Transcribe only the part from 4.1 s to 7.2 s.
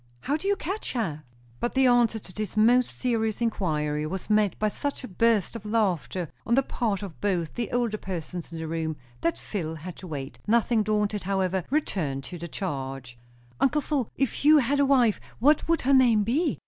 met by such a burst of laughter on the part